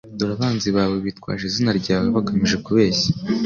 Dore 0.17 0.33
abanzi 0.37 0.69
bawe 0.75 0.95
bitwaje 1.05 1.43
izina 1.49 1.71
ryawe 1.79 2.07
bagamije 2.15 2.57
kubeshya 2.65 3.09